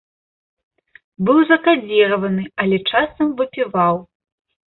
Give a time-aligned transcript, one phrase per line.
[1.25, 3.95] Быў закадзіраваны, але часам выпіваў.